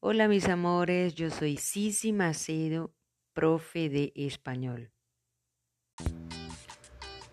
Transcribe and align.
Hola 0.00 0.28
mis 0.28 0.46
amores, 0.46 1.14
yo 1.14 1.30
soy 1.30 1.56
Sisi 1.56 2.12
Macedo, 2.12 2.94
profe 3.32 3.88
de 3.88 4.12
español. 4.14 4.92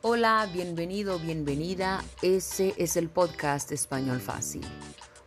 Hola, 0.01 0.49
bienvenido, 0.51 1.19
bienvenida. 1.19 2.01
Ese 2.21 2.73
es 2.77 2.95
el 2.95 3.09
podcast 3.09 3.73
Español 3.73 4.21
Fácil. 4.21 4.61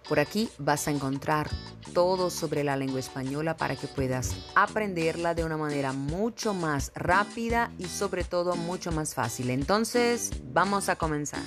Por 0.09 0.19
aquí 0.19 0.49
vas 0.59 0.88
a 0.88 0.93
encontrar 0.93 1.51
todo 1.93 2.30
sobre 2.30 2.64
la 2.64 2.74
lengua 2.74 3.01
española 3.01 3.54
para 3.54 3.76
que 3.76 3.87
puedas 3.87 4.34
aprenderla 4.54 5.34
de 5.34 5.44
una 5.44 5.58
manera 5.58 5.92
mucho 5.92 6.54
más 6.54 6.90
rápida 6.94 7.71
y 7.78 7.84
sobre 7.84 8.24
todo 8.24 8.56
mucho 8.56 8.92
más 8.92 9.14
fácil. 9.14 9.50
Entonces, 9.50 10.30
vamos 10.53 10.88
a 10.88 10.96
comenzar. 10.96 11.42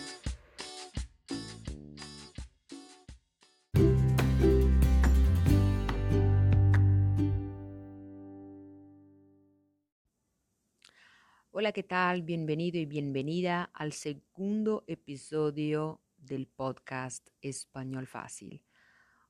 Hola, 11.62 11.74
¿qué 11.74 11.84
tal? 11.84 12.22
Bienvenido 12.22 12.78
y 12.78 12.86
bienvenida 12.86 13.70
al 13.74 13.92
segundo 13.92 14.86
episodio 14.88 16.00
del 16.16 16.48
podcast 16.48 17.28
Español 17.42 18.08
Fácil. 18.08 18.64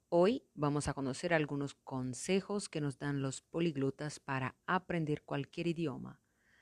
Hoy 0.10 0.44
vamos 0.54 0.88
a 0.88 0.94
conocer 0.94 1.34
algunos 1.34 1.74
consejos 1.74 2.70
que 2.70 2.82
nos 2.82 3.00
dan 3.00 3.24
los 3.24 3.42
poliglotas 3.42 4.20
para 4.20 4.56
aprender 4.68 5.24
cualquier 5.24 5.66
idioma. 5.66 6.22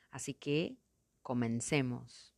Así 0.10 0.34
que 0.34 0.78
comencemos. 1.22 2.34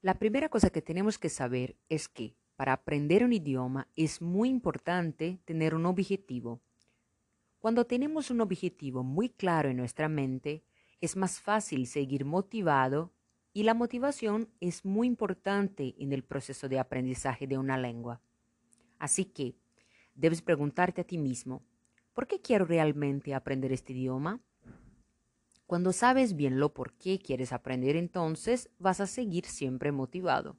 La 0.00 0.18
primera 0.18 0.48
cosa 0.48 0.70
que 0.70 0.80
tenemos 0.80 1.18
que 1.18 1.28
saber 1.28 1.76
es 1.90 2.08
que 2.08 2.34
para 2.56 2.72
aprender 2.72 3.24
un 3.24 3.32
idioma 3.32 3.88
es 3.96 4.22
muy 4.22 4.48
importante 4.48 5.40
tener 5.44 5.74
un 5.74 5.86
objetivo. 5.86 6.60
Cuando 7.58 7.86
tenemos 7.86 8.30
un 8.30 8.40
objetivo 8.40 9.02
muy 9.02 9.30
claro 9.30 9.70
en 9.70 9.78
nuestra 9.78 10.08
mente, 10.08 10.64
es 11.00 11.16
más 11.16 11.40
fácil 11.40 11.86
seguir 11.86 12.24
motivado 12.24 13.12
y 13.52 13.62
la 13.62 13.74
motivación 13.74 14.48
es 14.60 14.84
muy 14.84 15.06
importante 15.06 15.94
en 15.98 16.12
el 16.12 16.24
proceso 16.24 16.68
de 16.68 16.78
aprendizaje 16.78 17.46
de 17.46 17.58
una 17.58 17.78
lengua. 17.78 18.20
Así 18.98 19.24
que 19.24 19.54
debes 20.14 20.42
preguntarte 20.42 21.00
a 21.00 21.04
ti 21.04 21.18
mismo, 21.18 21.62
¿por 22.12 22.26
qué 22.26 22.40
quiero 22.40 22.64
realmente 22.64 23.34
aprender 23.34 23.72
este 23.72 23.92
idioma? 23.92 24.40
Cuando 25.66 25.92
sabes 25.92 26.36
bien 26.36 26.60
lo 26.60 26.74
por 26.74 26.92
qué 26.94 27.18
quieres 27.18 27.52
aprender, 27.52 27.96
entonces 27.96 28.70
vas 28.78 29.00
a 29.00 29.06
seguir 29.06 29.46
siempre 29.46 29.92
motivado. 29.92 30.56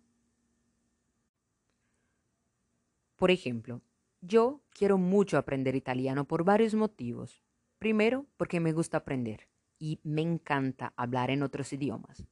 Por 3.16 3.32
ejemplo, 3.32 3.82
yo 4.22 4.62
quiero 4.72 4.98
mucho 4.98 5.38
aprender 5.38 5.76
italiano 5.76 6.26
por 6.26 6.44
varios 6.44 6.74
motivos. 6.74 7.44
Primero, 7.80 8.26
porque 8.38 8.60
me 8.60 8.74
gusta 8.74 8.98
aprender 8.98 9.50
y 9.80 10.00
me 10.04 10.22
encanta 10.22 10.94
hablar 10.98 11.30
en 11.30 11.44
otros 11.44 11.72
idiomas. 11.74 12.26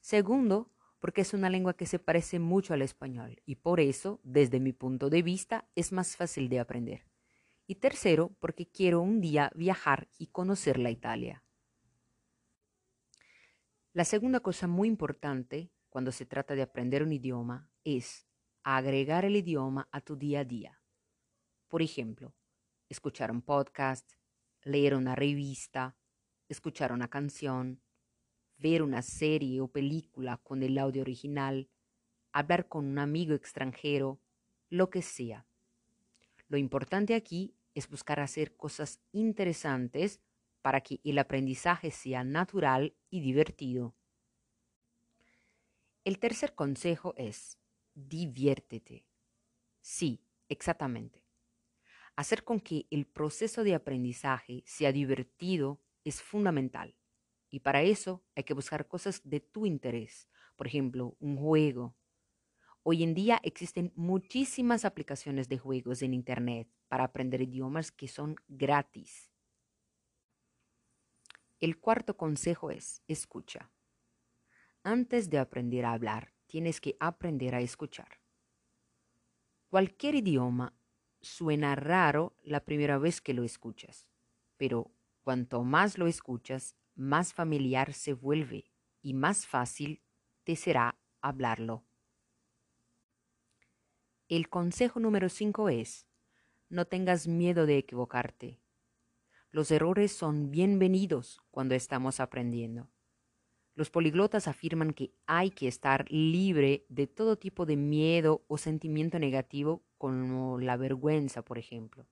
Segundo, 0.00 0.70
porque 0.98 1.22
es 1.22 1.34
una 1.34 1.50
lengua 1.50 1.74
que 1.74 1.86
se 1.86 1.98
parece 1.98 2.38
mucho 2.38 2.74
al 2.74 2.82
español 2.82 3.40
y 3.46 3.56
por 3.56 3.80
eso, 3.80 4.20
desde 4.22 4.60
mi 4.60 4.72
punto 4.72 5.10
de 5.10 5.22
vista, 5.22 5.68
es 5.74 5.92
más 5.92 6.16
fácil 6.16 6.48
de 6.48 6.60
aprender. 6.60 7.06
Y 7.66 7.76
tercero, 7.76 8.34
porque 8.40 8.66
quiero 8.66 9.00
un 9.00 9.20
día 9.20 9.50
viajar 9.54 10.08
y 10.18 10.26
conocer 10.26 10.78
la 10.78 10.90
Italia. 10.90 11.44
La 13.92 14.04
segunda 14.04 14.40
cosa 14.40 14.66
muy 14.66 14.88
importante 14.88 15.70
cuando 15.88 16.12
se 16.12 16.26
trata 16.26 16.54
de 16.54 16.62
aprender 16.62 17.02
un 17.02 17.12
idioma 17.12 17.70
es 17.84 18.26
agregar 18.62 19.24
el 19.24 19.36
idioma 19.36 19.88
a 19.90 20.00
tu 20.00 20.16
día 20.16 20.40
a 20.40 20.44
día. 20.44 20.80
Por 21.68 21.82
ejemplo, 21.82 22.34
escuchar 22.88 23.30
un 23.30 23.42
podcast, 23.42 24.12
leer 24.62 24.94
una 24.94 25.14
revista, 25.14 25.96
escuchar 26.48 26.92
una 26.92 27.08
canción, 27.08 27.80
ver 28.58 28.82
una 28.82 29.02
serie 29.02 29.60
o 29.60 29.68
película 29.68 30.36
con 30.38 30.62
el 30.62 30.76
audio 30.78 31.02
original, 31.02 31.68
hablar 32.32 32.68
con 32.68 32.86
un 32.86 32.98
amigo 32.98 33.34
extranjero, 33.34 34.20
lo 34.68 34.90
que 34.90 35.02
sea. 35.02 35.46
Lo 36.48 36.58
importante 36.58 37.14
aquí 37.14 37.54
es 37.74 37.88
buscar 37.88 38.20
hacer 38.20 38.56
cosas 38.56 39.00
interesantes 39.12 40.20
para 40.62 40.80
que 40.80 41.00
el 41.04 41.18
aprendizaje 41.18 41.90
sea 41.90 42.24
natural 42.24 42.94
y 43.08 43.20
divertido. 43.20 43.94
El 46.04 46.18
tercer 46.18 46.54
consejo 46.54 47.14
es 47.16 47.59
diviértete. 48.08 49.06
Sí, 49.80 50.22
exactamente. 50.48 51.24
Hacer 52.16 52.44
con 52.44 52.60
que 52.60 52.86
el 52.90 53.06
proceso 53.06 53.64
de 53.64 53.74
aprendizaje 53.74 54.62
sea 54.66 54.92
divertido 54.92 55.80
es 56.04 56.22
fundamental. 56.22 56.96
Y 57.50 57.60
para 57.60 57.82
eso 57.82 58.22
hay 58.36 58.44
que 58.44 58.54
buscar 58.54 58.86
cosas 58.86 59.22
de 59.24 59.40
tu 59.40 59.66
interés. 59.66 60.28
Por 60.56 60.66
ejemplo, 60.66 61.16
un 61.18 61.36
juego. 61.36 61.96
Hoy 62.82 63.02
en 63.02 63.14
día 63.14 63.40
existen 63.42 63.92
muchísimas 63.94 64.84
aplicaciones 64.84 65.48
de 65.48 65.58
juegos 65.58 66.02
en 66.02 66.14
Internet 66.14 66.68
para 66.88 67.04
aprender 67.04 67.42
idiomas 67.42 67.92
que 67.92 68.08
son 68.08 68.36
gratis. 68.48 69.30
El 71.60 71.78
cuarto 71.78 72.16
consejo 72.16 72.70
es, 72.70 73.02
escucha. 73.06 73.70
Antes 74.82 75.28
de 75.28 75.38
aprender 75.38 75.84
a 75.84 75.92
hablar, 75.92 76.32
tienes 76.50 76.80
que 76.80 76.96
aprender 76.98 77.54
a 77.54 77.60
escuchar. 77.60 78.20
Cualquier 79.68 80.16
idioma 80.16 80.74
suena 81.20 81.76
raro 81.76 82.34
la 82.42 82.64
primera 82.64 82.98
vez 82.98 83.20
que 83.20 83.34
lo 83.34 83.44
escuchas, 83.44 84.08
pero 84.56 84.90
cuanto 85.22 85.62
más 85.62 85.96
lo 85.96 86.08
escuchas, 86.08 86.76
más 86.96 87.32
familiar 87.32 87.92
se 87.92 88.14
vuelve 88.14 88.72
y 89.00 89.14
más 89.14 89.46
fácil 89.46 90.02
te 90.42 90.56
será 90.56 90.98
hablarlo. 91.20 91.84
El 94.28 94.48
consejo 94.48 94.98
número 94.98 95.28
5 95.28 95.68
es, 95.68 96.08
no 96.68 96.84
tengas 96.84 97.28
miedo 97.28 97.64
de 97.64 97.78
equivocarte. 97.78 98.60
Los 99.52 99.70
errores 99.70 100.10
son 100.10 100.50
bienvenidos 100.50 101.40
cuando 101.52 101.76
estamos 101.76 102.18
aprendiendo. 102.18 102.90
Los 103.80 103.88
poliglotas 103.88 104.46
afirman 104.46 104.92
que 104.92 105.14
hay 105.24 105.48
que 105.48 105.66
estar 105.66 106.04
libre 106.10 106.84
de 106.90 107.06
todo 107.06 107.38
tipo 107.38 107.64
de 107.64 107.76
miedo 107.76 108.44
o 108.46 108.58
sentimiento 108.58 109.18
negativo 109.18 109.82
como 109.96 110.58
la 110.58 110.76
vergüenza, 110.76 111.40
por 111.40 111.56
ejemplo. 111.56 112.06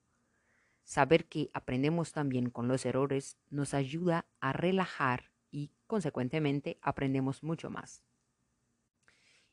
Saber 0.83 1.25
que 1.25 1.51
aprendemos 1.53 2.11
también 2.11 2.49
con 2.49 2.67
los 2.67 2.87
errores 2.87 3.37
nos 3.51 3.75
ayuda 3.75 4.25
a 4.39 4.51
relajar 4.51 5.29
y, 5.51 5.69
consecuentemente, 5.85 6.79
aprendemos 6.81 7.43
mucho 7.43 7.69
más. 7.69 8.03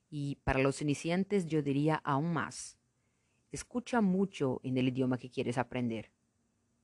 Y 0.09 0.37
para 0.37 0.61
los 0.61 0.81
iniciantes 0.81 1.45
yo 1.45 1.61
diría 1.61 1.97
aún 1.97 2.33
más, 2.33 2.79
escucha 3.53 4.01
mucho 4.01 4.63
en 4.63 4.79
el 4.79 4.89
idioma 4.89 5.19
que 5.19 5.29
quieres 5.29 5.59
aprender. 5.59 6.11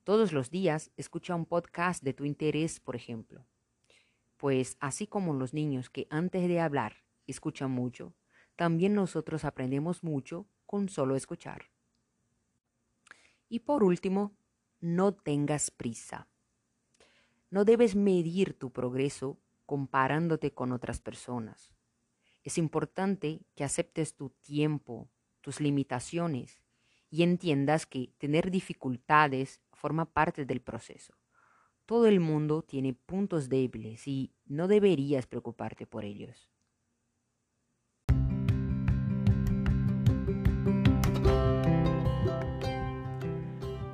Todos 0.03 0.31
los 0.31 0.51
días 0.51 0.91
escucha 0.95 1.33
un 1.33 1.47
podcast 1.47 2.03
de 2.03 2.13
tu 2.13 2.23
interés, 2.23 2.79
por 2.79 2.95
ejemplo 2.95 3.47
pues 4.43 4.75
así 4.81 5.07
como 5.07 5.33
los 5.33 5.53
niños 5.53 5.89
que 5.89 6.05
antes 6.09 6.49
de 6.49 6.59
hablar 6.59 7.05
escuchan 7.27 7.71
mucho, 7.71 8.13
también 8.57 8.93
nosotros 8.93 9.45
aprendemos 9.45 10.03
mucho 10.03 10.49
con 10.65 10.89
solo 10.89 11.15
escuchar. 11.15 11.67
Y 13.47 13.59
por 13.59 13.85
último, 13.85 14.35
no 14.81 15.13
tengas 15.13 15.71
prisa. 15.71 16.27
No 17.51 17.63
debes 17.63 17.95
medir 17.95 18.59
tu 18.59 18.73
progreso 18.73 19.39
comparándote 19.65 20.53
con 20.53 20.73
otras 20.73 20.99
personas. 20.99 21.73
Es 22.43 22.57
importante 22.57 23.45
que 23.55 23.63
aceptes 23.63 24.13
tu 24.13 24.31
tiempo, 24.31 25.09
tus 25.39 25.61
limitaciones 25.61 26.61
y 27.09 27.23
entiendas 27.23 27.85
que 27.85 28.11
tener 28.17 28.51
dificultades 28.51 29.61
forma 29.71 30.03
parte 30.03 30.43
del 30.43 30.59
proceso. 30.59 31.13
Todo 31.85 32.07
el 32.07 32.21
mundo 32.21 32.61
tiene 32.61 32.93
puntos 32.93 33.49
débiles 33.49 34.07
y 34.07 34.31
no 34.45 34.67
deberías 34.67 35.27
preocuparte 35.27 35.85
por 35.85 36.05
ellos. 36.05 36.49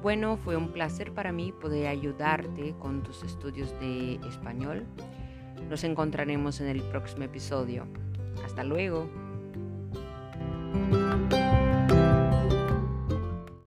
Bueno, 0.04 0.38
fue 0.38 0.56
un 0.56 0.72
placer 0.72 1.14
para 1.14 1.32
mí 1.32 1.52
poder 1.52 1.88
ayudarte 1.88 2.74
con 2.80 3.04
tus 3.04 3.24
estudios 3.24 3.78
de 3.80 4.16
español. 4.28 4.86
Nos 5.68 5.84
encontraremos 5.84 6.62
en 6.62 6.68
el 6.68 6.82
próximo 6.84 7.24
episodio. 7.24 7.86
Hasta 8.46 8.64
luego. 8.64 9.10